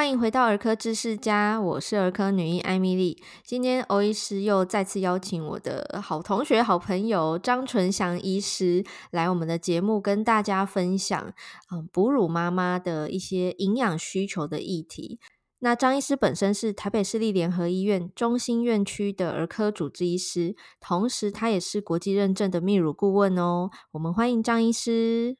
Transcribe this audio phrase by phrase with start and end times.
[0.00, 3.22] 欢迎回到儿科知识家，我是儿科女医艾米莉。
[3.44, 11.34] 今天欧医师又再次邀请我的好同学、好朋友张纯祥医师来我们的节目，跟大家分享
[11.70, 15.20] 嗯哺乳妈妈的一些营养需求的议题。
[15.58, 23.68] 那张医师本身是台北市立联合医院中心院区的儿科主治医师，同时他也是国际认证的泌乳顾问哦。
[23.92, 25.36] 我们欢迎张医师。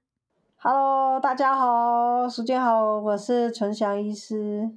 [0.63, 4.71] Hello，大家好，时间好，我是陈翔医师。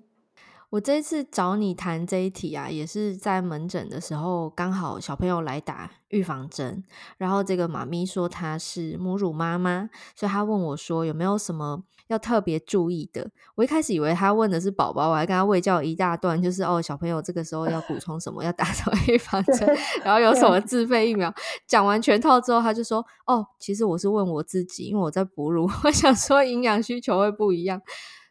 [0.69, 6.81] 我这次找你谈这一题啊，也是在门诊的时候，刚好小朋友来打预防针，
[7.17, 13.29] 然后这个妈咪说她是母乳妈妈，所以她问我说有没有什么要特别注意的。
[13.55, 19.67] 我一开始以为他问的是宝宝，我还跟他喂教一大段，就是哦小朋友这个时候要补充什么，要打什么 预防针，
[20.03, 21.33] 然后有什么自费疫苗。
[21.67, 27.81] 讲完全套之后，他就说哦，其实我是问我自己，因为我在哺乳， 我想说营养需求会不一样。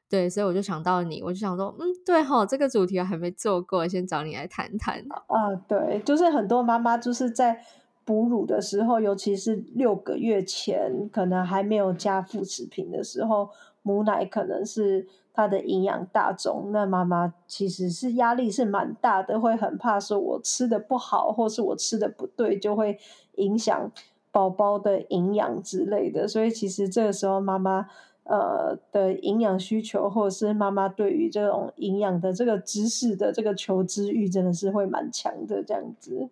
[0.08, 4.98] 对，所以我就想到你，我就想说，嗯，对齁，这个主题我还没做过，先找你来谈谈。
[5.26, 7.62] 啊、呃，对，就是很多妈妈就是在
[8.04, 13.48] 哺乳的时候，尤其是六个月前，可能还没有加副食品的时候，
[13.82, 22.98] 母奶可能是它的营养大宗，那妈妈其实是压力是蛮大的，会很怕说我吃的不好，或是我吃的不对，就会
[23.36, 23.90] 影响
[24.30, 27.88] 宝宝的营养之类的，所以其实这个时候妈妈。
[28.24, 36.28] 呃的营养需求，或者是妈妈对于这种营养的这个知识的这个求知欲，真的是会蛮强的这样子。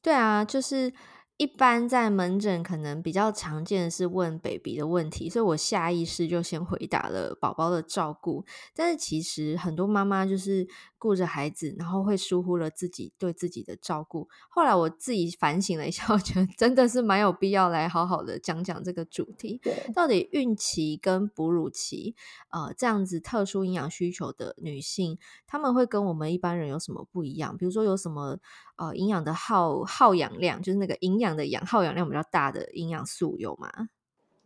[0.00, 0.92] 对啊，就是。
[1.38, 8.44] 一般在门诊可能比较常见的是问 baby 的问题，所以我下意识就先回答了宝宝的照顾。
[8.74, 10.66] 但是其实很多妈妈就是
[11.06, 14.28] 顾着孩子，然后会疏忽了自己对自己的照顾。
[14.48, 19.60] 后来我自己反省了一下，我觉得真的是蛮有必要来好好的讲讲这个主题。
[19.62, 22.16] 对，到底孕期跟哺乳期，
[22.50, 27.56] 呃，这样子特殊营养需求的女性，她们会跟我们一般人有什么不一样？
[27.56, 28.38] 比如说有什么？
[28.78, 33.88] 呃，营养的耗耗氧量，就是那个营养的氧耗氧量比较大的营养素有吗？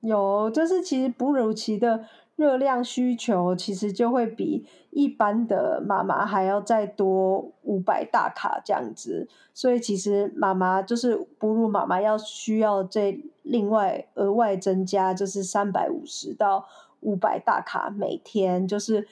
[0.02, 2.06] 有，就是其实哺乳期的
[2.40, 16.64] 热量需求其实就会比一般的妈妈还要再多五百大卡这样子，所以其实妈妈就是哺乳妈妈要需要这另外额外增加就是三百五十到
[17.00, 19.06] 五百大卡每天，就是。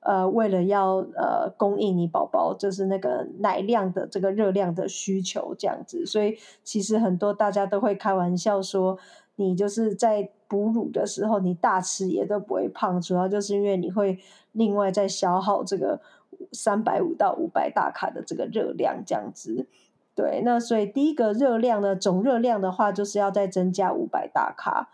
[0.00, 8.96] 呃，为了要呃供应你宝宝就是那个奶量的这个热量的需求这样子，所以其实很多大家都会开玩笑说，
[9.34, 14.18] 你就是在哺乳的时候，你大吃也都不会胖，主要就是因为你会
[14.52, 16.00] 另外再消耗这个
[16.52, 19.66] 三百五到五百大卡的这个热量这样子。
[20.14, 24.88] 对，那所以第一个热量呢，总热量的话就是要再增加五百大卡，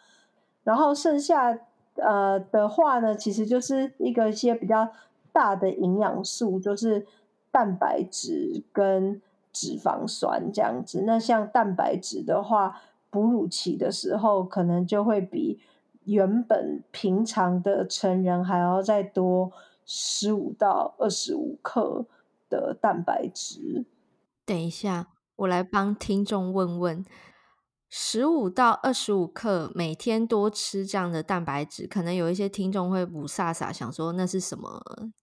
[0.65, 1.59] 然后剩下。
[1.97, 4.88] 呃的话呢，其实就是一个一些比较
[5.32, 7.06] 大的营养素，就是
[7.53, 9.22] 蛋白质跟
[9.53, 11.04] 脂肪酸这样子。
[11.06, 12.81] 那像蛋白质的话，
[13.14, 15.60] 哺乳期的时候可能就会比
[16.02, 19.52] 原本平常的成人还要再多
[19.86, 22.06] 十五到二十五克
[22.50, 23.84] 的蛋白质。
[24.44, 27.04] 等一下，我来帮听众问问。
[27.88, 34.82] 十五到二十五克，每天多吃这样的蛋白质，可能有一些听众会雾煞煞想说那是什么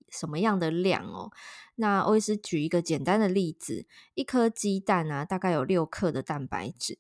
[0.10, 1.30] 什么样的量哦？
[1.76, 6.96] 那欧医师举一个简单的例子，一颗鸡蛋啊，大概有六克的蛋白质，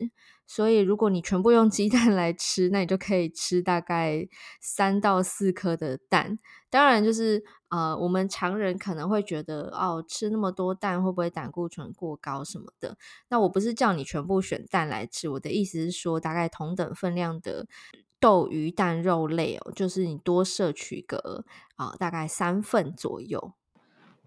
[0.54, 4.28] 所以如果你全部用鸡蛋来吃，那你就可以吃大概
[4.60, 6.38] 三到四颗的蛋。
[6.70, 7.44] 当然就是。
[7.72, 12.98] 呃，我们常人可能会觉得，哦，吃那么多蛋会不会胆固醇过高什么的？
[13.30, 17.66] 那我不是叫你全部选蛋来吃，我的意思是说，大概同等分量的
[18.20, 21.46] 豆、鱼、蛋、肉类哦，就是你多摄取个
[21.78, 23.54] 啊、大概三份左右。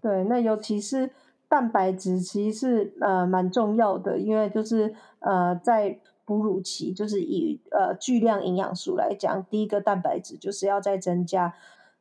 [0.01, 1.11] 对，那尤其是
[1.47, 11.53] 蛋白质，其实是呃蛮重要的，因为就是呃在哺乳期，就是以呃巨量营养素来讲，第一个蛋白质就是要再增加。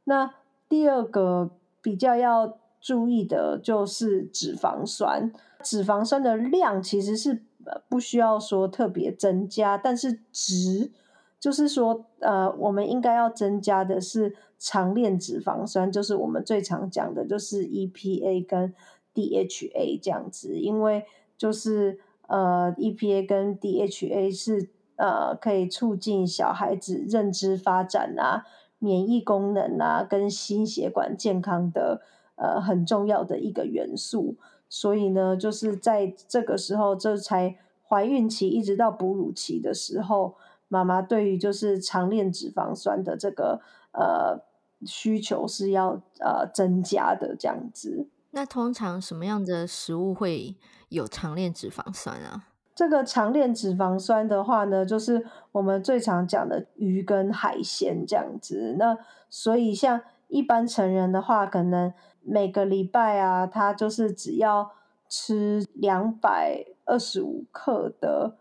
[0.04, 0.34] 那
[0.68, 1.50] 第二个
[1.82, 5.32] 比较要注意的就是脂肪酸，
[5.62, 7.42] 脂肪酸的量其实是
[7.88, 10.90] 不需要说特别增加，但是值
[11.38, 18.74] 就是说，呃，我们应该要增加的是长链脂肪酸，就是我们最常讲的，就是 EPA 跟
[19.14, 21.04] DHA 这样子，因为
[21.36, 28.44] 就是呃 EPA 跟 DHA 是呃可以促进小孩子认知发展啊。
[28.80, 32.02] 免疫功能啊，跟心血管健康的
[32.36, 34.36] 呃很重要的一个元素，
[34.68, 37.56] 所以呢，就是在这个时候，这才
[37.88, 40.34] 怀孕期一直到哺乳期的时候，
[40.68, 43.62] 妈妈对于就是长链脂肪酸的这个
[43.92, 44.42] 呃
[44.84, 48.08] 需求是要呃增加的这样子。
[48.32, 50.56] 那通常什么样的食物会
[50.94, 52.46] 有长链脂肪酸啊？
[52.74, 58.74] 这个长链脂肪酸的话呢，就是我们最常讲的鱼跟海鲜这样子。
[58.78, 58.96] 那
[59.30, 61.92] 所以像一般成人的话，可能
[62.22, 64.72] 每个礼拜啊，他就是只要
[65.08, 68.36] 吃两百二十五克的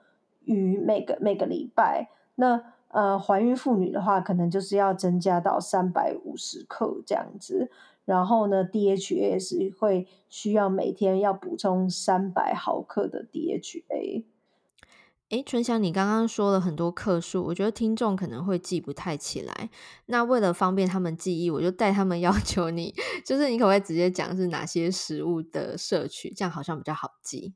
[0.46, 2.10] 鱼，每个每个礼拜。
[2.36, 7.72] 那呃，怀孕妇女的话，可能就是要增加到三百五十克这样子。
[8.06, 14.26] 然后呢，DHA 是会需要每天要补充三百毫克的 DHA。
[15.30, 19.70] 哎，春香，你刚刚说了很多克数，我觉得听众可能会记不太起来。
[20.06, 22.94] 那为了方便他们记忆，我就带他们 要求你，
[23.26, 27.54] 就是你可不可以直接讲是哪些食物的摄取，这样好像比较好记。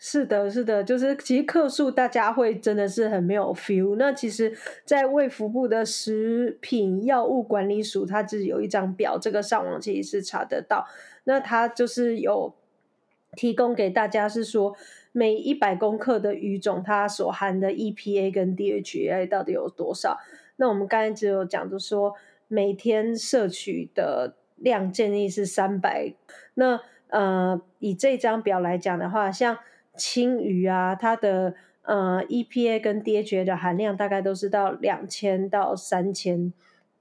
[0.00, 3.96] 是的，是的，就是其实克数大家会真的是很没有 feel。
[3.96, 10.86] 那其实，在卫福部的食品药物管理署，它自己有一张表，这个上网其实是查得到。
[11.24, 12.54] 那它就是有
[13.32, 14.76] 提供给大家，是说
[15.10, 20.20] 每一百公克的鱼种，它所含的 EPA 跟 DHA 到底有多少？
[20.56, 22.14] 那我们刚才只有讲，就说
[22.46, 26.14] 每天摄取的量建议是三百。
[26.54, 29.58] 那呃，以这张表来讲的话，像
[29.98, 36.52] 青鱼啊，它的呃 EPA 跟 DHA 的含量大概都是到两千到三千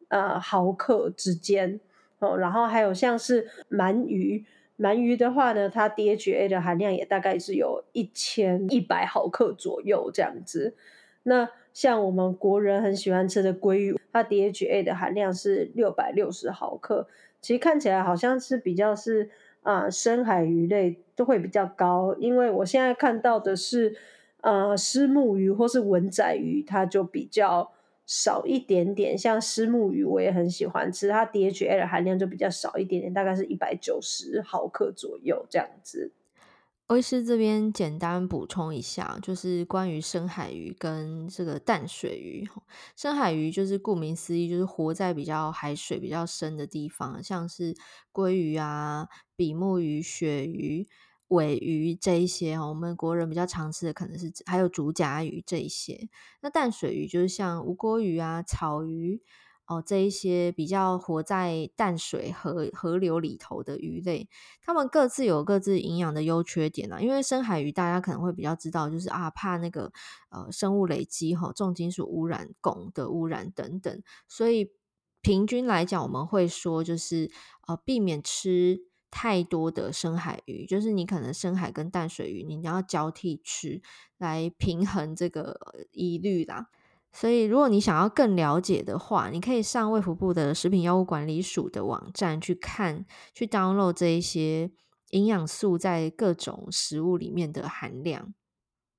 [0.08, 1.80] 呃毫克之间
[2.20, 2.36] 哦。
[2.36, 4.44] 然后还有像是鳗鱼，
[4.80, 10.76] 鳗鱼的话呢，它 DHA 的含量也大概是有一千一百毫克左右这样子。
[11.24, 17.08] 那像我们国人很喜欢吃的鲑鱼，它 DHA 的含量是六百六十毫克。
[17.40, 19.30] 其实看起来好像是比较是。
[19.64, 23.98] 啊，深海鱼类都会比较高，因为我现在看到的是，
[24.42, 27.74] 呃，虱目鱼或是文仔鱼，它就比较
[28.06, 29.18] 少一点点。
[29.18, 36.14] 像虱目鱼，我也很喜欢吃，它 DHA 的含量就比较少一点点，大概是一百九十毫克左右这样子。
[36.88, 42.48] 威师这边简单补充一下，就是关于深海鱼跟这个淡水鱼。
[42.96, 47.76] 深海鱼就是顾名思义，就是活在比较海水比较深的地方，像是
[48.14, 50.88] 鲑鱼啊、比目鱼、鳕鱼、
[51.28, 52.58] 鮪鱼这一些。
[52.60, 56.10] 我们国人比较常吃的可能是还有竹筴鱼这一些。
[56.42, 59.22] 那淡水鱼就是像吴郭鱼啊、草鱼。
[59.70, 64.30] 哦，这一些比较活在淡水河河流里头的鱼类，
[64.62, 67.02] 它们各自有各自营养的优缺点啊。
[67.02, 69.92] 因为深海鱼大家可能会比较知道，就是啊，怕那个
[70.30, 74.02] 呃生物累积哈、重金属污染、汞的污染等等。
[74.30, 74.72] 所以
[75.22, 77.30] 平均来讲，我们会说就是
[77.68, 78.80] 呃，避免吃
[79.18, 83.82] 太多的深海鱼，就是你可能深海跟淡水鱼，你要交替吃
[84.20, 85.60] 来平衡这个
[85.92, 86.68] 疑虑啦。
[87.12, 94.70] 所以，如果你想要更了解的话，你可以上卫福部的食品药物管理署的网站去看，去 download 这一些
[95.10, 98.36] 营养素在各种食物里面的含量。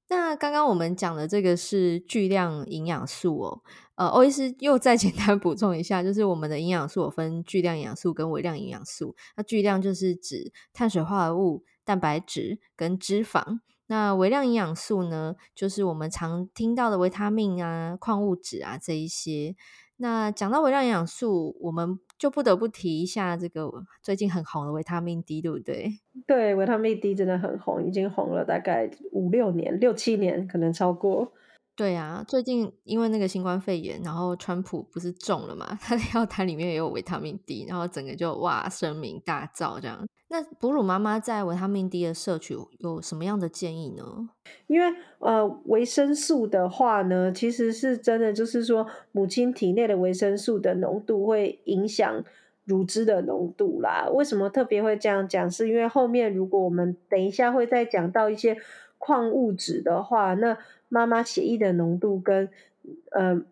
[0.09, 3.63] 那刚刚我们讲的这个是巨量营养素哦，
[3.99, 9.17] 呃，欧医师又再简单 补充一下，就是我们的营养素有分巨量营养素跟微量营养素。
[9.37, 13.59] 那巨量就是指碳水化合物、蛋白质跟脂肪。
[13.89, 19.57] 那微量营养素呢，就是我们常听到的维他命啊、矿物质啊这一些。
[19.97, 23.69] 那讲到微量营养素，我们就不得不提一下这个
[24.01, 25.91] 最近很红的维他命 D，对不对？
[26.25, 31.33] 对，维他命 D 真的很红，已经红了大概五六年、六七年，可能超过。
[31.79, 40.05] 对啊，最近因为那个新冠肺炎，然后川普不是中了嘛， 他的药单里面也有维他命 D，然后整个就哇声名大噪这样。
[40.31, 44.29] 那哺乳妈妈在维他命 D 的摄取有什么样的建议呢？
[44.67, 52.25] 因为呃维生素的话呢，其实是真的就是说母亲体内的维生素的浓度会影响
[52.65, 54.09] 乳汁的浓度啦。
[54.13, 55.49] 为什么特别会这样讲？
[55.49, 58.57] 是因为后面如果我们等一下会再讲到一些
[58.99, 62.49] 矿物质的话，那妈妈血液的浓度跟
[63.11, 63.43] 呃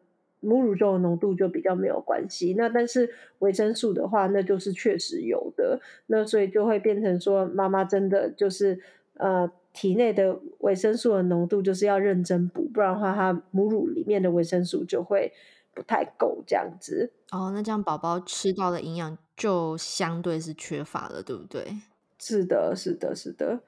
[0.41, 2.55] 母乳中的浓度就比较没有关系。
[2.57, 5.81] 那但是维生素的话，那就是确实有的。
[6.07, 8.81] 那所以就会变成说，妈妈真的就是
[9.15, 15.33] 呃体内的维生素的浓度就是要认真补，不然的话，她母乳里面的维生素就会
[15.75, 17.11] 不太够这样子。
[17.33, 21.77] 哦，那这样宝宝吃到的营养就相对是缺乏了，对不对？
[22.19, 23.61] 是的，是的，是的。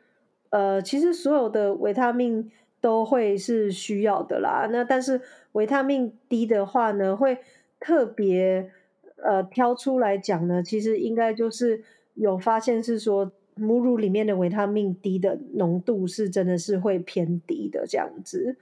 [0.51, 2.51] 呃，其实所有的维他命。
[2.81, 4.69] 都会是需要的啦。
[4.71, 5.21] 那但是
[5.53, 7.39] 维他命 D 的话呢，会
[7.81, 8.71] 特别
[9.17, 11.83] 呃挑出来讲呢，其实应该就是
[12.15, 18.57] 有发现是说母乳里面的维他命 D 的浓度是真的是会偏低的这样子。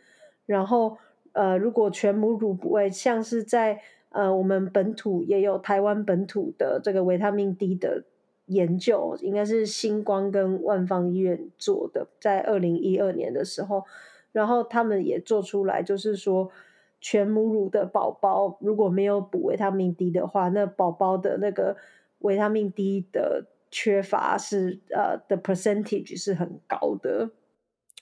[0.47, 0.97] 然后
[1.33, 3.81] 呃，如果全母乳不会像是在
[4.11, 8.05] 呃，我们本土也有台湾本土的这个维他命 D 的
[8.47, 13.85] 研究，应该是星光跟万方医院做的，在二零一二年的时候，
[14.33, 16.51] 然后他们也做出来，就是说
[17.01, 21.77] 全母乳的宝宝如果没有补维他命 D 的话，那宝宝的那个
[22.21, 27.31] 维他命 D 的缺乏是呃的 percentage 是很高的。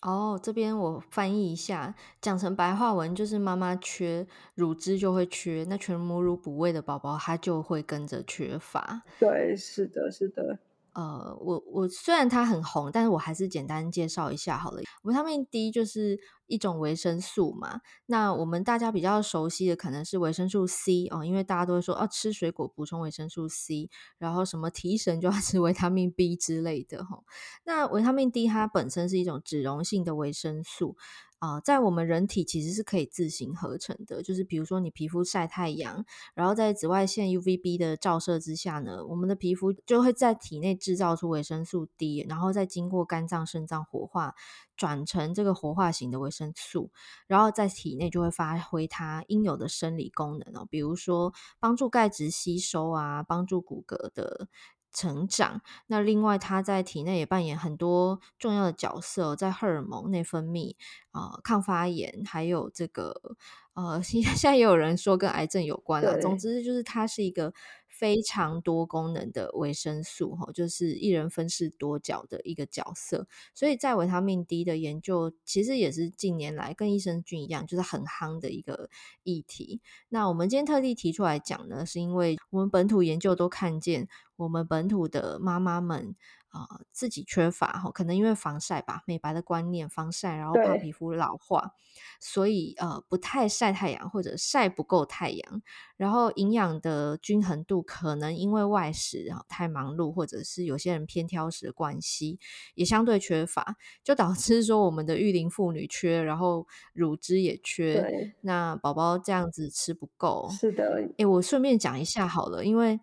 [0.04, 9.02] 哦，这边我翻译一下，讲成白话文就是妈妈缺乳汁就会缺，那全母乳补喂的宝宝他就会跟着缺乏。
[9.18, 10.58] 对，是的，是的。
[10.94, 14.80] 呃，我我虽然它很红，但是我还是简单介绍一下好了。
[15.02, 27.24] 维他命 D 就是一种维生素嘛，那我们大家比较熟悉的可能是维生素 C 哦，因为大家都会说哦，吃水果补充维生素 C，然后什么提神就要 吃维他命 B 之类的哈、哦。
[27.64, 30.96] 那维他命 D 它本身是一种脂溶性的维生素。
[31.44, 36.02] 啊、在我们人体其实是可以自行合成的，就是比如说你皮肤晒太阳，
[36.34, 44.34] 然后在紫外线 UVB 的照射之下呢，我们的皮肤就会在体内制造出维生素 D，然后再经过肝脏、肾脏活化，
[44.74, 46.90] 转成这个活化型的维生素，
[47.26, 54.48] 然后在体内就会发挥它应有的生理功能哦，比如说帮助钙质吸收啊，帮助骨骼的。
[54.94, 60.76] 成长，那另外它在体内也扮演很多重要的角色，在荷尔蒙内分泌
[61.10, 63.36] 啊、呃，抗发炎，还有这个
[63.74, 66.18] 呃，现 现在也有人说跟癌症有关了。
[66.18, 67.52] 总之就是它是一个。
[67.96, 73.28] 非常多功能的维生素，就是一人分饰多角的一个角色。
[73.54, 78.90] 所以在维他命 D 的研究，其实也是近年来跟益生菌一样，就是很夯的一个
[79.22, 79.80] 议题。
[80.08, 86.16] 那我们今天特地提出来讲呢，是因为我们本土研究都看见，我们本土的妈妈们。
[86.54, 91.72] 啊、呃，自己缺乏哈，可能因为防晒吧，美白的观念，防晒，然后怕皮肤老化，
[92.20, 95.62] 所以呃不太晒太阳或者晒不够太阳，
[95.96, 102.38] 然后营养的均衡度可能因为外食啊太忙碌，或者是有些人偏挑食的关系，
[102.76, 110.48] 也相对缺乏，就导致说我们的育龄妇女缺，然后乳汁也缺，那宝宝这样子吃不够。
[110.52, 113.00] 是的，诶，我顺便讲一下好了，因为。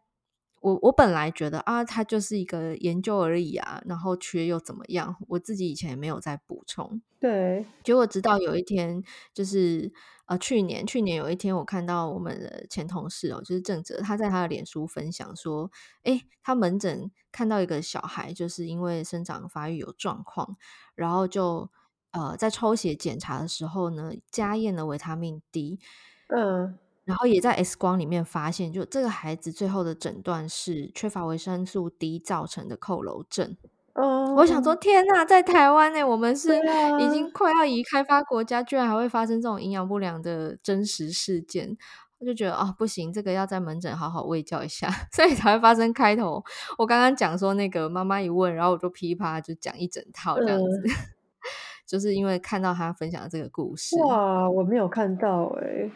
[0.62, 5.16] 我我本来觉得啊，它就是一个研究而已啊，然后缺又怎么样？
[5.28, 7.02] 我自己以前也没有再补充。
[7.20, 9.04] 对，结果直到有一天，
[9.34, 9.92] 就是
[10.28, 15.70] 呃，去年去年有一天，我看到我们的前同事哦，就是郑哲，他在他的脸书分享说，
[16.04, 20.56] 诶，他门诊看到一个小孩，就是因为生长发育有状况，
[20.96, 21.70] 然后就
[22.12, 25.80] 呃在抽血检查的时候呢，加验了维他命 D，
[26.28, 26.78] 嗯。
[27.04, 33.58] 然后也在 X 光里面发现，就这个孩子最后的诊断是缺乏维生素 D 造成的佝偻症。
[33.94, 36.56] 哦，我想说，天哪，在台湾呢，我们是
[37.00, 41.76] 已经快要移开发国家，居然还会发生这种营养不良的真实事件，
[42.20, 46.42] 我就觉得哦，不行，这个要在门诊好好喂教一下， 所以才会发生开头。
[46.78, 50.90] 我刚刚讲说那个妈妈一问，然后我就噼啪就讲一整套这样子，嗯、
[51.86, 53.98] 就是因为看到他分享的这个故事。
[54.04, 55.92] 哇，我没有看到哎。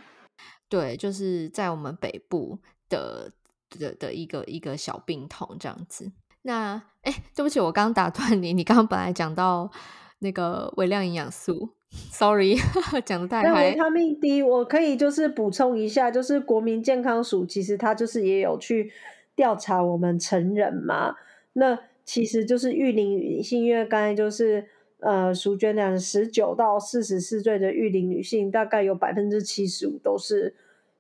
[0.70, 2.58] 对，就是在我们北部
[2.90, 3.32] 的
[3.70, 6.12] 的的一个一个小病痛这样子。
[6.42, 9.72] 那哎，对不起，我刚打断你，你刚刚本来讲到
[10.20, 12.56] 那个微量营养素，sorry，
[13.06, 13.70] 讲的太嗨。
[13.72, 18.92] 维他命 D，我可以就是补充一下，就是国民健康署其实它就是也有去
[19.36, 21.16] 调查我们成人嘛。
[21.54, 24.68] 那其实就是育龄女性，因为刚才就是
[25.06, 30.56] 呃，淑娟讲十九到四十四岁的育龄女性，大概有百分之七十五都是。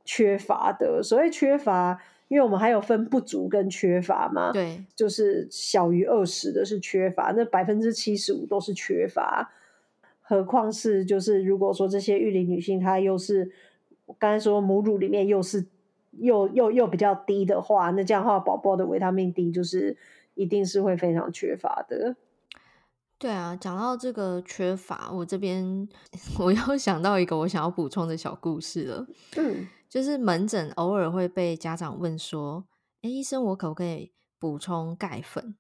[0.08, 9.52] 缺乏的，所谓缺乏，因为我们还有分不足跟缺乏嘛，对，就是小于二十的是缺乏，那百分之七十五都是缺乏，
[10.22, 13.52] 何况是就是如果说这些育龄女性她又是
[14.06, 15.66] 我刚才说母乳里面又是
[16.12, 19.98] 又又又比较低的话，那这样的话宝宝的维他命 D 就是
[20.36, 22.16] 一定是会非常缺乏的。
[23.26, 25.90] 对啊，讲到这个缺乏，我这边
[26.38, 29.68] 我又想到一个我想要补充的小故事了，嗯。
[29.90, 32.66] 就是门诊偶尔会被家长问说
[33.02, 35.56] ：“哎，医生，我可不可以补充钙粉？”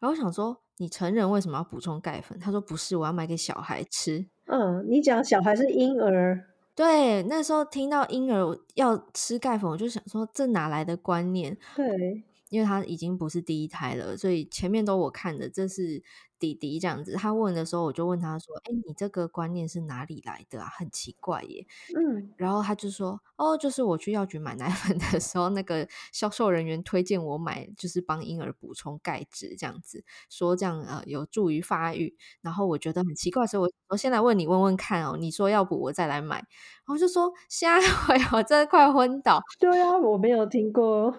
[0.00, 6.48] 然后我想说：“你成人为什么要补充钙粉？”他说：“不是，我要买给小孩吃。”嗯，你讲小孩是婴儿？
[6.74, 11.56] 对，那时候听到婴儿要吃钙粉，我就想说这哪来的观念？
[11.76, 16.02] 对，因为他已经不是第一胎了，所以前面都我看的，这是。
[16.44, 20.68] 弟弟这样子，他问的时候，我就问他说：“哎，你这个观念是哪里来的啊？
[20.76, 32.14] 很奇怪耶。”嗯，然后他就说：“哦，就是我去药局买奶粉的时候，那个销售人员推荐我买，就是帮婴儿补充钙质这样子，说这样呃有助于发育。
[32.42, 36.36] 然后我觉得很奇怪，所以我我先来问你问问看哦，你说要补我再来买。
[36.36, 39.40] 然后就说瞎回， 我真的快昏倒。
[39.58, 41.16] 对啊，我没有听过。”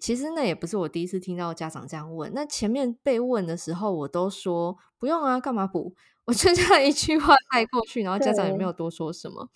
[0.00, 2.32] 其实那也不是我第一次听到家长这样问。
[2.34, 5.94] 那前面被问的时候，我都说不用啊，干嘛补？
[6.24, 9.48] 我就这样一句话 带过去，然后家长也没有多说什么。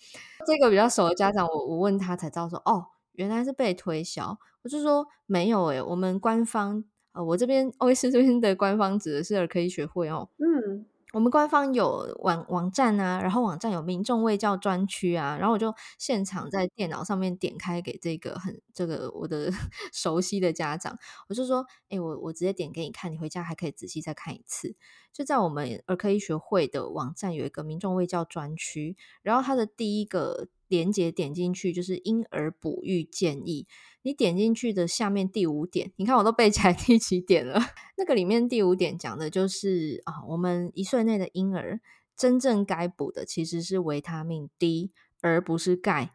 [0.45, 4.37] 这个比较熟的家长，我我问他才知道说，哦，原来是被推销。
[4.63, 10.29] 我就说没有诶、欸，我们官方呃，我这边欧医师这边的官方指的是儿科医学会哦。
[10.39, 10.85] 嗯。
[11.13, 19.49] 我们官方有网网站啊，然后网站有民众卫教专区啊，然后我就现场在电脑上面点开给这个很这个我的
[19.93, 20.97] 熟悉的家长，
[21.29, 24.75] 我就说，哎，我我直接点给你看，你回家还可以仔细再看一次。
[25.13, 33.67] 就在我们儿科医学会的网站有一个民众卫教专区，然后它的第一个连结点进去就是婴儿哺育建议。
[34.01, 37.59] 你点进去的下面第五点，你看我都背起来 第几点了？
[37.97, 41.81] 那个里面第五点讲的就是啊，我们一岁内的婴儿
[42.15, 46.13] 真正该补的其实是维他命 D，而不是钙。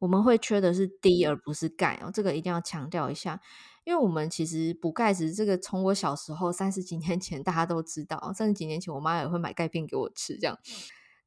[0.00, 3.40] 我们会缺的是 D，而不是钙哦，这个一定要强调一下。
[3.84, 10.58] 因为我们其实补钙质，这个从我小时候三十几年前大家都知道，三十几年前我妈也会买钙片给我吃，这样。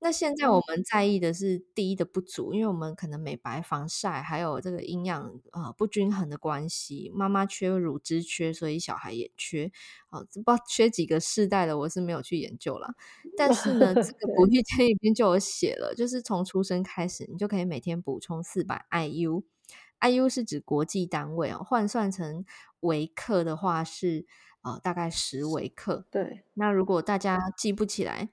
[0.04, 9.72] 那现在我们在意的是第一的不足，因为我们可能美白、防晒，还有这个营养呃不均衡的关系，妈妈缺乳汁缺，所以小孩也缺。
[10.10, 12.96] 哦，不知道缺几个世代的，我是没有去研究了。
[13.38, 22.44] 但是呢，这个补育建议里面就有写了，就是从出生开始，你就可以每天补充四百 IU，IU 是指国际单位哦，换算成
[22.82, 24.26] 微克的话是
[24.64, 26.06] 呃大概十微克。
[26.12, 28.32] 对，那如果大家记不起来。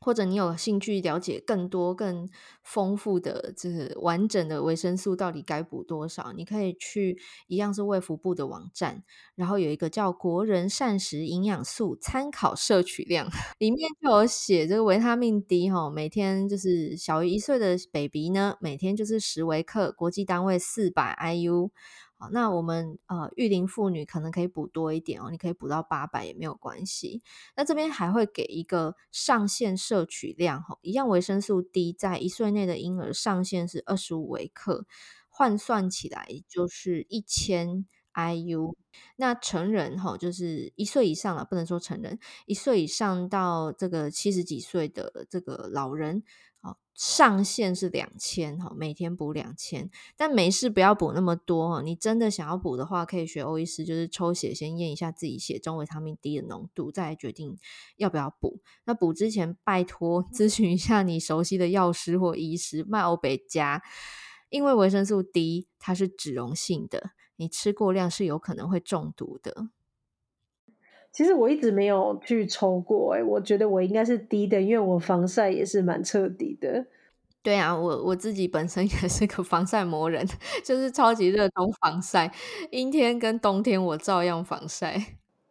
[0.00, 2.28] 或者你有兴趣了解更多、更
[2.62, 6.32] 丰富的、这个完整的维生素到底该补多少？
[6.32, 9.02] 你可以去一样是卫福部的网站，
[9.34, 13.28] 然后有一个叫《国人膳食营养素参考摄取量》，
[13.58, 21.70] 里面就有写这个维他命 D 哈，每天就是小于一岁的 baby 呢，每天就是十微克，国际单位四百 IU。
[22.18, 27.22] 好，那我们呃育龄妇女可能可以补多一点哦，你可以补到八百也没有关系。
[27.56, 34.84] 那这边还会给一个上限摄取量哈，一样维生素 D 在一岁内的婴儿上限是二十五微克，
[35.28, 38.74] 换算起来就是一千 IU。
[39.14, 46.24] 那成人哈，就是一岁以上了，不能说成人，一岁以上到这个七十几岁的这个老人。
[46.62, 51.80] 哦上限是两千哈，每天补两千，但没事不要补那么多哈。
[51.80, 57.56] 你真的想要补的话，可以学欧医师，就是抽血先验一下自己血中维他命 D 的浓度，再来决定
[57.98, 58.60] 要不要补。
[58.84, 63.80] 那补之前拜托咨询一下你熟悉的药师或医师，卖欧北加，
[64.50, 69.68] 因为维生素 D 它是脂溶性的，你吃过量是有可能会中毒的。
[71.12, 76.86] 其实我一直没有去抽过，哎，我觉得我应该是低的，因为我防晒也是蛮彻底的。
[77.42, 80.26] 对啊，我我自己本身 也是个防晒魔人，
[80.64, 82.30] 就是超级热衷防晒，
[82.70, 84.96] 阴天跟冬天我照样防晒。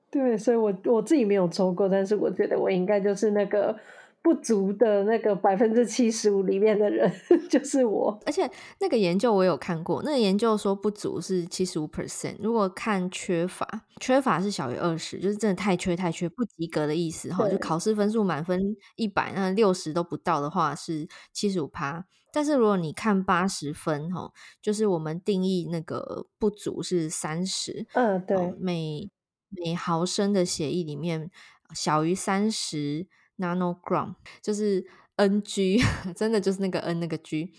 [0.10, 3.78] 对，所以我我自己没有抽过，但是我觉得我应该就是那个。
[4.22, 7.10] 不足的那个百分之七十五里面的人
[7.50, 8.50] 就是我，而且
[8.82, 13.66] 那个研究我有看过，那个研究说不足是七十五 percent，如果看缺乏，
[14.02, 18.60] 缺乏是小于二十，就是真的太缺太缺，不及格的意思哈，就考试分数满分
[18.98, 29.10] 一百，那六十都不到的话是七十五趴，但是如果你看八十分哈，就是我们定义那个不足是三十，嗯，对，每
[29.50, 31.32] 每毫升的血液里面
[31.74, 33.08] 小于三十。
[33.38, 34.86] Nanogram 就是
[35.18, 35.80] ng，
[36.16, 37.52] 真的就是那个 n 那个 g，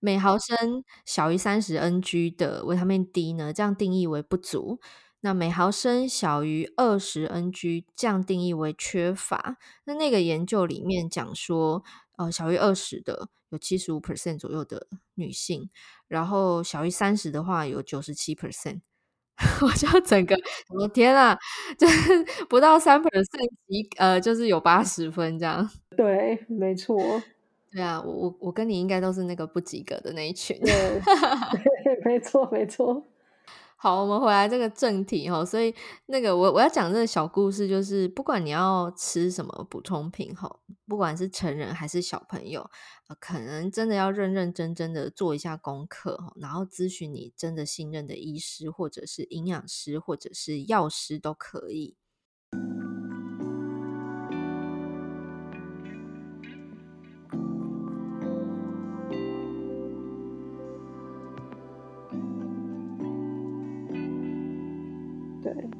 [0.00, 4.78] 每毫升小于三十 ng 的维他命 D 呢，这样定义为不足；
[5.20, 9.56] 那每毫升小于二十 ng，这样定义为缺乏。
[9.84, 11.82] 那那个研究里面讲说，
[12.18, 15.70] 呃，小于二十的有七十五 percent 左右的女性，
[16.08, 18.80] 然后小于三十的话有九十七 percent。
[19.60, 20.36] 我就整个，
[20.70, 21.36] 我天啊，
[21.78, 25.68] 就是 不到三 percent 及呃，就是有八十分这样。
[25.96, 26.98] 对，没错。
[27.70, 30.58] 对啊，我我我跟你应该都是那个不及格的那一群。
[30.60, 30.72] 对，
[31.84, 33.06] 对， 没错，没错。
[33.78, 35.74] 好，我们回来这个正题哈，所以
[36.06, 40.50] 那个我我要讲这个小故事，就是不管你要吃什么补充品哈，
[40.86, 42.68] 不管是成人还是小朋友，
[43.20, 51.96] 可能真的要认认真真的做一下功课，然后咨询你真的信任的医师，或者是营养师，或者是药师都可以。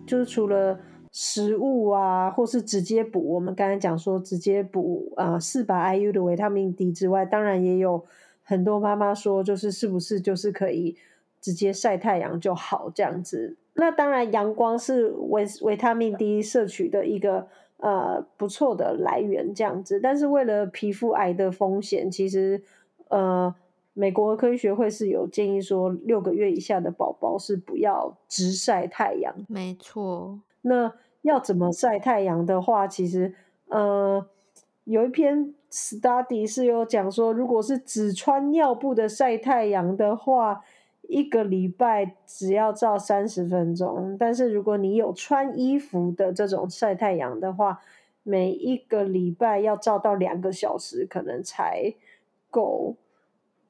[0.07, 0.79] 就是除了
[1.11, 8.05] 食物啊，或是直接补，我们刚才讲说直接补啊四百 IU 的维他命 D 之外，当然也有
[8.43, 10.97] 很多妈妈说，就是是不是就是可以
[11.41, 13.57] 直接晒太阳就好这样子？
[13.75, 22.63] 那当然，阳光是维维他命 D 摄取的一个呃不错的来源这样子，但是为了皮肤癌的风险，其实
[23.09, 23.55] 呃。
[23.99, 29.35] 美国科医学会是有建议说，六个月以下的宝宝是不要直晒太阳。
[29.49, 30.39] 没错。
[30.61, 33.35] 那要怎么晒太阳的话，其实
[33.69, 34.27] 呃
[34.85, 40.63] 有一篇 study 是有讲说，如果是只穿尿布的晒太阳的话，
[41.09, 44.15] 一个礼拜只要照三十分钟。
[44.19, 47.81] 但是如果你有穿衣服的这种晒太阳的话，
[48.23, 51.95] 每一个礼拜要照到两个小时，可能才
[52.51, 52.95] 够。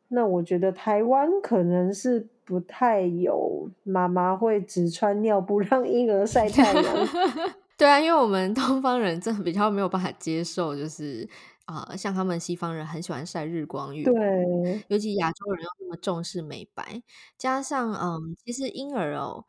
[0.08, 6.84] 那我觉得台湾可能是不太有妈妈会只穿尿布 让婴儿晒太阳。
[7.76, 11.28] 对啊，因为我们东方人真的比较没有办法接受，就是
[11.66, 17.02] 啊、呃，像他们西方人很喜欢晒日光浴，对，尤其亚洲人又那么重视美白，
[17.36, 19.44] 加上嗯，其实婴儿哦，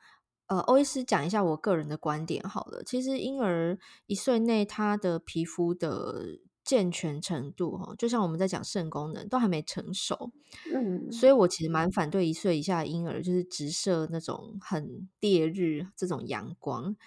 [0.48, 6.40] 呃，欧医师讲一下我个人的观点好了，其实婴儿一岁内他的皮肤的。
[6.68, 10.34] 健全程度哈，就像我们在讲肾功能都还没成熟，
[10.76, 16.98] 嗯，所以我其实蛮反对一岁以下的婴儿就是直射那种很烈日这种阳光。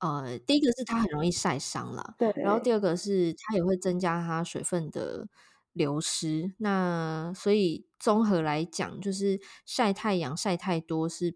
[0.00, 5.26] 呃，第一个是它很容易晒伤了，对，然后第二个是它也会增加它水分的
[5.72, 6.52] 流失。
[6.58, 11.34] 那所以综合来讲，就是晒太阳晒太多是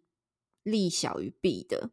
[0.62, 1.90] 利小于弊的。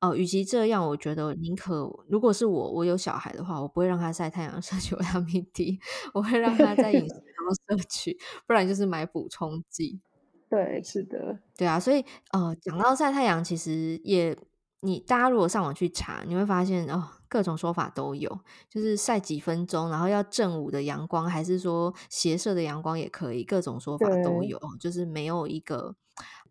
[0.00, 5.80] 哦，与其这样，我觉得宁可如果是我，我有小孩的话，我不会让他晒太阳 摄取维他命 D，
[6.14, 10.00] 我会让他在饮食中 摄取，不然就是买补充剂。
[10.48, 14.38] 对，是的，对啊，所以呃，讲到晒太阳，其实也
[14.82, 18.38] 你大家如果上网去查，你会发现哦，各种说法都有，
[18.70, 25.96] 就是晒几分钟，然后要正午的阳光，还是说斜射的阳光也可以，各种说法都有，就是没有一个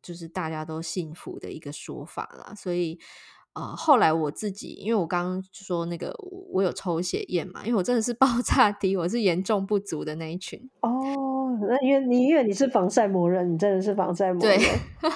[0.01, 2.99] 就是大家都信服的一个说法啦，所以。
[3.57, 6.15] 呃，后来我自己，因为我刚刚说那个
[6.51, 10.69] 我有抽血验嘛，因为我真的是爆炸 低，我是严重不足的那一群。
[10.81, 10.91] 哦，
[11.69, 14.57] 那因为你因为你是防晒魔人，你真的是防晒魔人。
[14.57, 15.09] 对，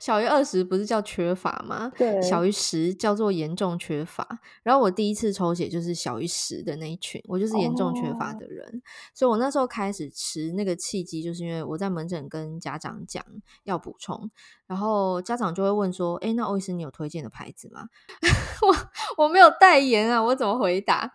[0.00, 1.92] 小于二十不是叫缺乏吗？
[1.96, 4.26] 对，小于十叫做严重缺乏。
[4.62, 8.66] 然后我第一次抽血就是小于十的那一群，我就是严重缺乏的人。
[8.66, 8.80] 哦，
[9.14, 13.24] 所以我那时候开始吃那个契机，就是因为我在门诊跟家长讲
[13.64, 14.30] 要补充。
[14.66, 17.86] 然后家长就会问说：“哎，那欧医生你有推荐的牌子吗？”
[19.16, 21.12] 我我没有代言啊，我怎么回答？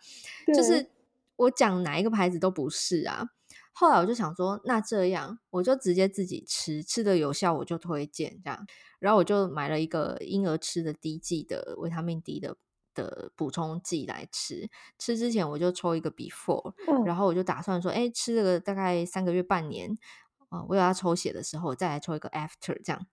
[0.55, 0.89] 就是
[1.35, 3.27] 我讲哪一个牌子都不是啊。
[3.73, 8.65] 后来我就想说，那这样我就直接自己吃，吃的有效我就推荐这样。
[8.99, 12.55] 然后我就买了一个婴儿吃的低剂的维他命 D 的
[12.93, 14.69] 的补充剂来吃。
[14.99, 19.97] 吃之前我就抽一个 before，嗯，然后我就打算说，哎，吃了个大概三个月半年，
[20.49, 23.07] 啊，我有要抽血的时候，我再来抽一个 after 这样。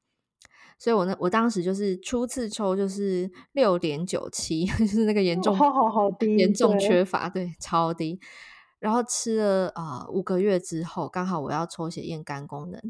[0.79, 8.21] 所以我那我当时就是初次抽就是六点九七， 就是那个严重，好好好低，严重缺乏，对，对，超低。
[8.79, 12.81] 然后吃了啊、呃、五个月之后，刚好我要抽血验肝功能，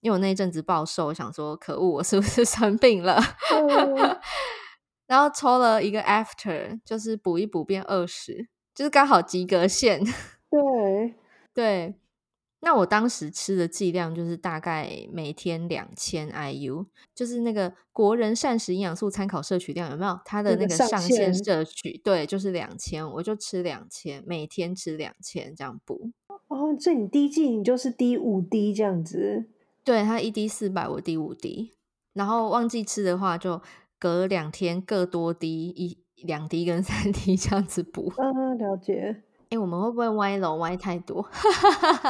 [0.00, 3.20] 因为我那一阵子暴瘦，我想说可恶，我是不是 生病了？
[3.52, 4.18] 嗯、
[5.06, 10.02] 然后抽了一个 after，就是补一补变二十，就是刚好及格线。
[10.50, 11.14] 对
[11.52, 11.94] 对。
[12.66, 20.18] 那我当时吃的剂量就是大概每天两千 IU，就是那个国人膳食营养素参考摄取量有没有？
[20.24, 26.10] 它的那个上限摄取，对，就是两千，我就吃两千，每天吃两千这样补。
[26.48, 29.44] 哦，所以你滴剂你就是滴五滴这样子？
[29.84, 31.70] 对，它一滴四百，我滴五滴，
[32.14, 33.62] 然后忘记吃的话就
[34.00, 38.12] 隔两天各多滴一两滴跟三 滴这样子补。
[38.18, 39.22] 嗯，了解。
[39.48, 41.22] 哎、欸，我们会不会歪楼歪太多？
[41.22, 41.38] 可是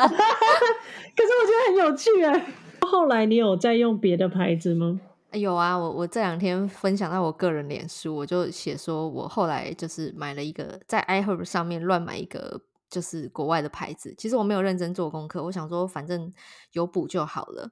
[0.09, 2.53] 我觉得很有趣哎。
[2.81, 4.99] 后来你有在用别的牌子吗？
[5.33, 14.15] 有啊，我我这两天分享到我个人脸书，我就写说我后来就是买了一个在 iHerb 上面乱买一个，就是国外的牌子。
[14.17, 16.33] 其实我没有认真做功课，我想说反正
[16.73, 17.71] 有补就好了。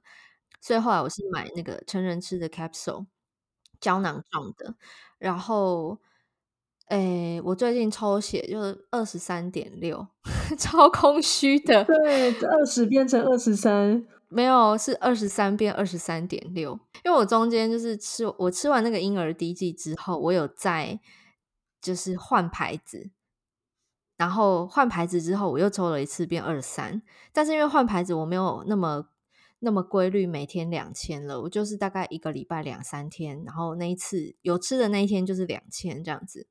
[0.61, 3.07] 所以后来我是买那个成人吃的 capsule，
[3.81, 4.75] 胶囊状的，
[5.17, 5.97] 然后。
[6.89, 10.07] 诶，我最近抽血就是二十三点六，
[10.57, 11.83] 超空虚的。
[11.83, 16.79] 对，二十变成二十三，没有，是二十三变二十三点六。
[17.03, 20.99] 因为我中间就是吃，我吃完那个婴儿滴剂之后，我有在
[21.81, 23.09] 就是换牌子，
[24.17, 27.01] 然后换牌子之后，我又抽了一次变二十三。
[27.33, 29.07] 但是因为换牌子，我没有那么。
[29.59, 31.41] 那么规律，每天两千了。
[31.41, 36.45] 我就是大概一个礼拜两三天，然后那一次有吃的那一天就是两千这样子。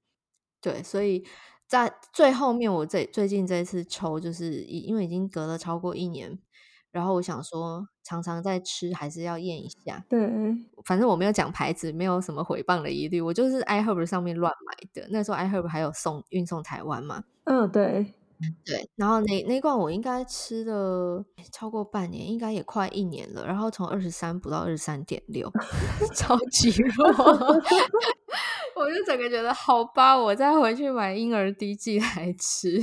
[0.64, 1.22] 对，所以
[1.66, 6.38] 在最后面，我这最近这一次抽，就是因为已经隔了超过一年，
[6.90, 10.02] 然后我想说，常常在吃，还是要验一下。
[10.08, 10.26] 对，
[10.86, 15.06] 反正我没有讲牌子，没有什么回谤的疑虑，我就是 iHerb 上面乱买的。
[15.10, 17.22] 那时候 iHerb 还有送运送台湾嘛？
[17.44, 18.14] 嗯，对。
[18.64, 23.46] 对，然后那那罐我应该吃了超过半年，应该也快一年了。
[23.46, 25.50] 然后从二十三补到二十三点六，
[26.14, 27.06] 超级弱，
[28.76, 32.82] 我就整个觉得好吧，我再回去买婴儿滴剂来吃。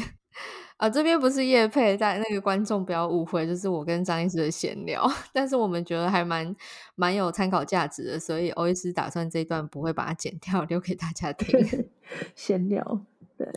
[0.78, 5.08] 啊，这边不是叶配，但那个观众不要误会，就是我跟张医师的闲聊。
[5.32, 6.56] 但是我们觉得还蛮
[6.96, 11.88] 蛮有参考价值的，所以欧医师打算这一段不会把它剪掉，留给大家听。
[12.34, 13.06] 闲聊。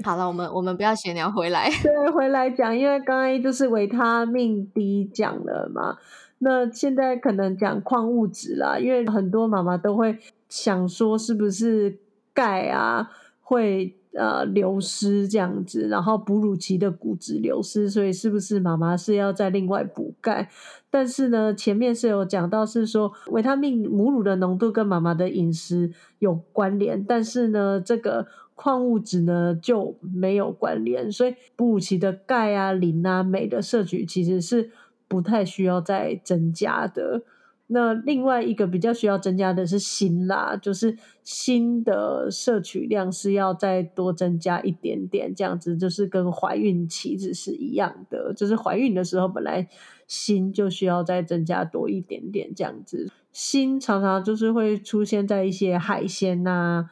[0.02, 1.68] 好了，我们我们不要闲聊，回来。
[1.82, 5.98] 对，回来讲，因为刚才就是维他命 D 讲了嘛，
[6.38, 10.18] 那现在可能讲矿物质啦，因为很多妈妈都会
[10.48, 11.98] 想说，是不是
[12.32, 13.96] 钙啊会。
[14.16, 20.48] 呃，流失这样子，然后哺乳期的骨质流失，所以是不是妈妈是要再另外补钙？
[20.88, 34.70] 但是呢，前面是有讲到是说维他命母乳的浓度跟妈妈的饮食有关联，但是呢，这个矿物质呢就没有关联，所以哺乳期的钙啊、磷啊、镁的摄取其实是
[35.08, 37.22] 不太需要再增加的。
[37.66, 49.66] 那另外一个比较需要增加的是锌啦，就是锌的摄取量是要再多增加一点点，这样子就是跟怀孕期子是一样的，就是怀孕的时候本来
[50.06, 53.10] 锌就需要再增加多一点点这样子。
[53.32, 56.90] 锌常常就是会出现在一些海鲜啊、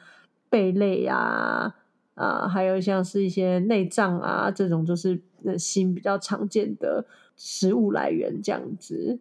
[0.52, 1.74] 贝类呀
[2.14, 5.22] 啊，还有像是一些内脏啊这种，就是
[5.58, 9.18] 锌比较常见的食物来源这样子。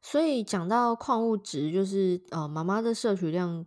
[0.00, 3.66] 所以讲到矿物质，就是呃，妈妈的摄取量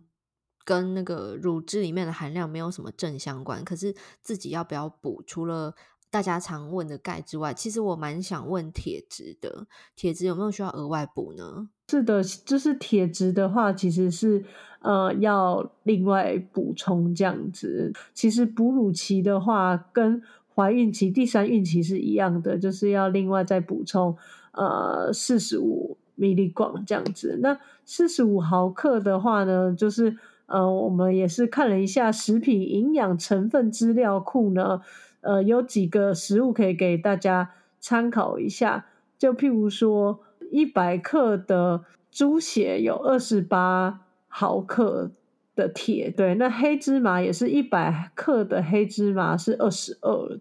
[0.64, 3.62] 跟那个乳汁里面的含量没有什么正相关。
[3.62, 5.22] 可是自己要不要补？
[5.26, 5.74] 除了
[6.10, 9.66] 大家常问的钙之外，其实我蛮想问铁质的。
[9.96, 11.68] 铁质有没有需要额外补呢？
[11.88, 14.44] 是的，就是铁质的话，其实是
[14.80, 17.92] 呃要另外补充这样子。
[18.14, 20.22] 其实哺乳期的话，跟
[20.54, 24.16] 怀孕期、第三孕期是一样的，就是要另外再补充
[24.52, 25.96] 呃四十五。
[26.20, 30.16] 米粒广这样子，那四十五毫克的话呢，就是
[30.46, 34.80] 呃，我们也是看了一下食品营养成分资料库呢，
[35.20, 37.50] 呃，有几个食物可以给大家
[37.80, 38.86] 参考一下。
[39.18, 45.10] 就譬如说，一百克的猪血有二十八毫克
[45.54, 50.38] 的铁，对，那黑芝麻也是一百克的黑芝麻是二十二，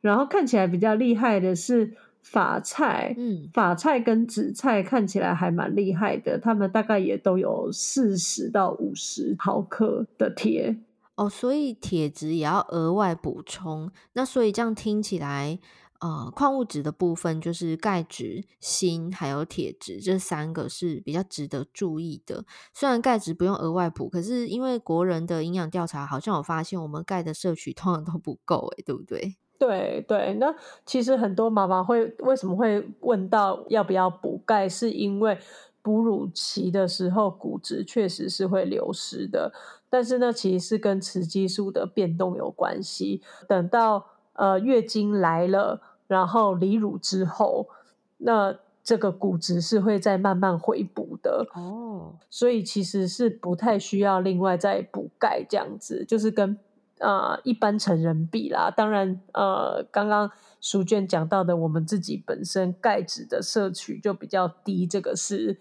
[0.00, 1.94] 然后看起来比较厉害的是。
[2.26, 10.74] 法菜，嗯，法菜跟紫菜看起来还蛮厉害的，他们大概也都有四十到五十毫克的铁
[11.16, 13.90] 哦，所以铁质也要额外补充。
[14.14, 15.58] 那所以这样听起来，
[16.00, 22.44] 呃，矿物质的部分就是钙质、锌还有铁质这三个是比较值得注意的。
[22.72, 29.36] 虽然钙质不用额外补，可是因为国人的营养调查好像有发现，我们钙的摄取通常都不够，诶，对不对？
[29.56, 30.52] 对对，那
[30.84, 35.38] 其实很多妈妈会为什么会问到要不要补钙，是因为
[35.84, 39.52] 哺乳期的时候骨质确实是会流失的，
[39.90, 43.20] 但是呢，其实是跟雌激素的变动有关系。
[43.46, 47.68] 等到呃月经来了，然后离乳之后，
[48.16, 56.58] 那这个骨质是会再慢慢回补的哦，所以其实是不太需要另外再补钙这样子，就是跟。
[56.98, 60.30] 呃，一般成人比啦，当然，呃，刚刚
[60.60, 65.58] 淑娟讲到的，我们自己本身钙质的摄取就比较低，这个是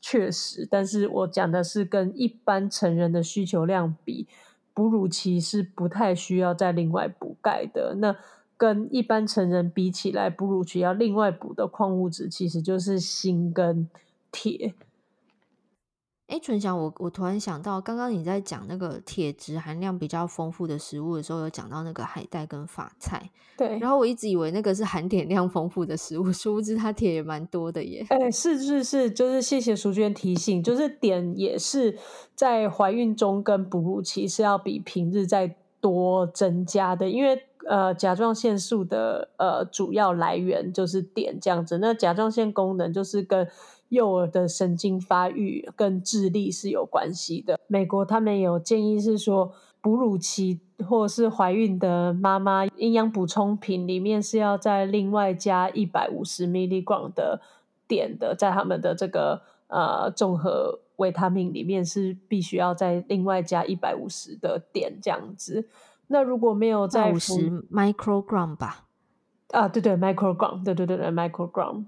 [0.00, 0.66] 确实。
[0.70, 4.26] 但是我讲的是跟一般成人的需求量比，
[4.72, 7.96] 哺乳期是不太需要再另外补钙的。
[7.98, 8.16] 那
[8.56, 13.88] 跟一般成人比起来，哺乳期要另外补的矿物质，其实就是锌跟
[14.32, 14.74] 铁。
[16.26, 23.30] 哎，纯祥，我我突然想到，刚刚你在讲那个铁质含量比较丰富的食物的时候，有讲到那个海带跟法菜。
[23.58, 28.04] 对，然后我一直以为那个是含碘量丰富的食物，殊不知它铁也蛮多的耶。
[28.08, 31.98] 哎，是是是，就是谢谢淑娟提醒，就是碘也是
[32.34, 43.46] 在怀孕中跟哺乳期是要比平日再多增加的，因为呃甲状腺素的呃主要来源就是碘这样子，那甲状腺功能就是跟
[43.94, 47.58] 幼儿的神经发育跟智力是有关系的。
[47.66, 57.40] 美国他们有建议是说，哺乳期或是怀孕的妈妈营养补充品里面是要再另外加一百五十 milligram 的
[57.88, 65.68] 碘的，在他们的这个呃综合维他命里面是必须要再另外加一百五十的碘这样子。
[66.08, 68.84] 那如果没有在五十 microgram 吧？
[69.50, 71.84] 啊，对对，microgram，对对对对，microgram。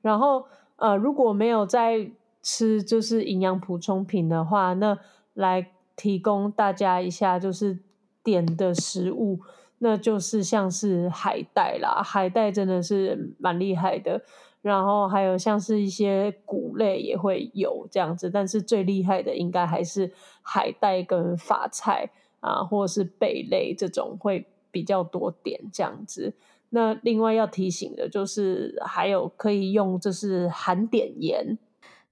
[0.00, 2.10] 然后呃，如果没有在
[2.42, 4.98] 吃就是营养补充品的话，那
[5.32, 7.78] 来提供大家一下就是
[8.22, 9.40] 点的食物，
[9.78, 14.22] 那就是像是海带啦，海带真的是蛮厉害的。
[14.60, 20.10] 然后还有像是一些谷类也会有这样子，但是最厉害的应该还是
[20.40, 22.08] 海带跟发菜
[22.40, 26.32] 啊，或者是贝类这种会比较多点这样子。
[26.74, 31.58] 那另外要提醒的就是，还有可以用就是含碘盐。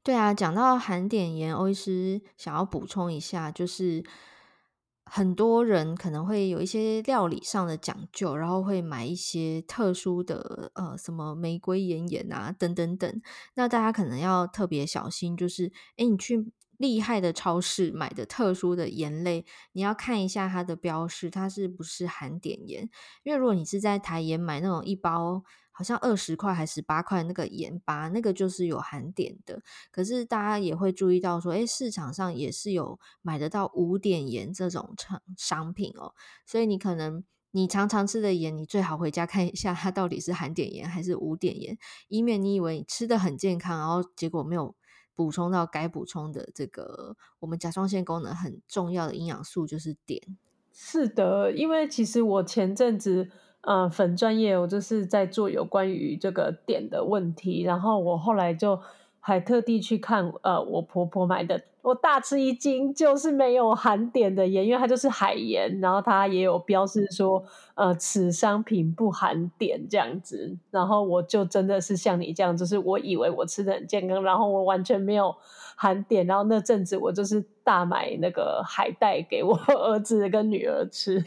[0.02, 4.02] 对啊，讲到含碘盐，欧医师想要补充一下，就是。
[5.04, 13.20] 很多人可能会有一些料理上的讲究，然后会买一些特殊的呃什么玫瑰盐盐啊等等等。
[13.54, 16.50] 那大家可能要特别小心，就是诶你去
[16.82, 22.90] 厉害的超市买的特殊的盐类，你要看一下它的标示，它是不是含碘盐？
[23.22, 25.42] 因为如果你是在台盐买那种一包。
[25.74, 29.62] 好像二十块还是十八块那个盐巴，那个就是有含碘的。
[29.90, 36.12] 可是大家也会注意到说，诶，市场上也是有买得到无碘盐这种商商品哦。
[36.44, 44.76] 所以你可能你常常吃的盐，你最好回家看一下它到底是含碘盐还是无碘盐，以免你以为你吃的很健康，然后结果没有
[45.14, 50.20] 补充到该补充的这个我们甲状腺功能很重要的营养素，就是碘。
[50.72, 53.30] 是的，因为其实我前阵子。
[53.64, 58.80] 呃，粉专业我就是在做有关于这个碘的问题，然后我后来就
[59.24, 67.40] 还特地去看，呃，我婆婆买的，我大吃一惊，就是没有含碘的盐，因为它就是海盐，然后它也有标示说，
[67.76, 75.32] 呃，此商品不含碘这样子，然后我就真的是像你这样，就是我以为我吃的很健康，然后我完全没有
[75.76, 81.22] 含碘，然后那阵子我就是大买那个海带给我 儿子跟女儿吃。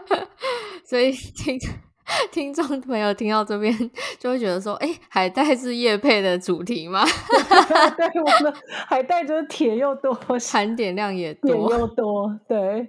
[0.84, 1.58] 所以听
[2.30, 3.74] 听众朋友听到这边
[4.18, 7.02] 就会觉得说，哎、欸，海带是叶配的主题吗？
[7.96, 8.54] 对，我们
[8.86, 10.12] 海带就是铁又多，
[10.52, 12.38] 含碘量也多，又多。
[12.46, 12.88] 对，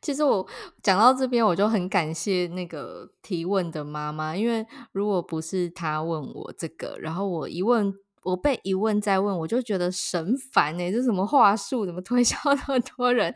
[0.00, 0.46] 其实我
[0.80, 13.34] 讲到这边，我就很感谢那个提问的妈妈，因为如果不是她问我这个，然后我一问，我被一问再问，我就觉得神烦哎，这什么话术，怎么推销那么多人？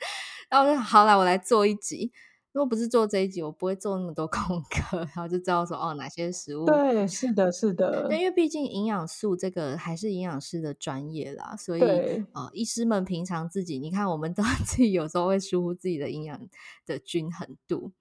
[0.48, 2.12] 然后我就好啦，我来做一集。
[2.52, 6.64] 如果不是做这一集，我不会做那么多 功课，然后就知道说哦，哪些食物。
[6.66, 8.08] 对，是的，是的。
[8.10, 16.40] 因为毕竟营养素这个还是营养师的专业啦，所以呃，医师们平常自己，你看，我们都 自己有时候会疏忽自己的营养
[16.84, 17.92] 的均衡度。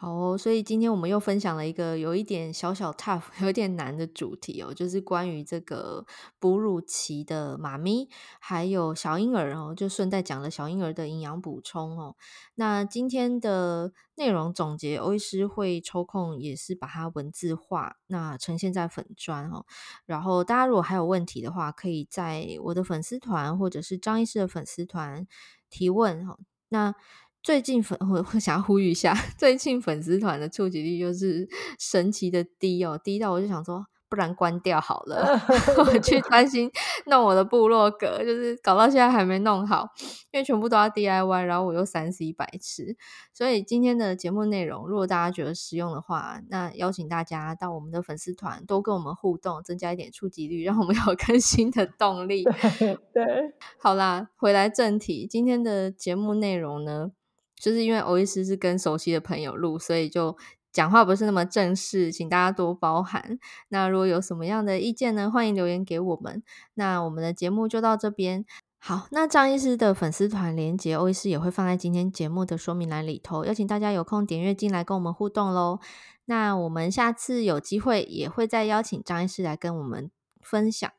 [0.00, 6.06] 好哦，所以今天我们又分享了一个有一点小小 tough、 有点难的主题哦，就是关于这个
[6.38, 8.08] 哺乳期的妈咪，
[8.40, 12.16] 还有小婴儿哦，就顺带讲了小婴儿的营养补充哦。
[12.54, 19.66] 那今天的内容总结，欧医师会抽空也是把它文字化，那呈现在粉专哦。
[20.06, 25.26] 然后大家如果还有问题的话，可以在我的粉丝团或者是张医师的粉丝团
[25.68, 26.38] 提问哦。
[26.72, 26.94] 那
[27.42, 31.48] 最近粉我我想要呼吁一下， 最近粉丝团的触及率就是
[31.78, 35.40] 神奇的低哦，低到我就想说，不然关掉好了，
[35.78, 36.70] 我去 专心
[37.06, 39.88] 弄我的部落格，就是搞到现在还没弄好，
[40.32, 42.94] 因为全部都要 DIY，然后我又三 C 白痴，
[43.32, 52.44] 所以今天的节目内容，如果大家觉得实用的话，那邀请大家到我们的粉丝团多跟我们互动，增加一点触及率，让我们有更新的动力。
[52.44, 57.12] 对，对，好啦，回来正题，今天的节目内容呢？
[57.60, 60.36] 就是因为欧医师是跟熟悉的朋友录，所以就
[60.72, 63.38] 讲话不是那么正式，请大家多包涵。
[63.68, 66.42] 那如果有什么样的意见呢，欢迎留言给我们。
[66.74, 68.44] 那我们的节目就到这边。
[68.82, 75.80] 好，那张医师的粉丝团连接，欧医师也会放在今天节目的说明栏里头，邀请大家有空点阅进来跟我们互动喽。
[76.24, 80.90] 那我们下次有机会也会再邀请张医师来跟我们分享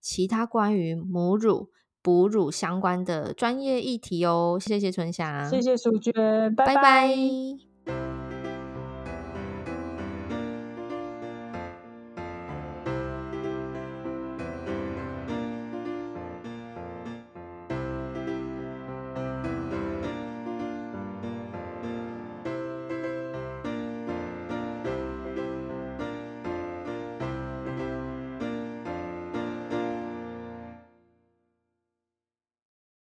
[0.00, 1.70] 其他关于母乳。
[2.04, 6.12] 哺乳相关的专业议题哦，谢谢春霞，谢谢淑娟，
[6.54, 6.74] 拜拜。
[6.74, 7.73] 拜拜。